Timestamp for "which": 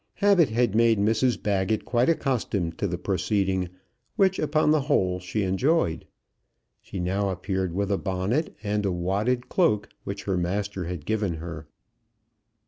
4.15-4.39, 10.03-10.23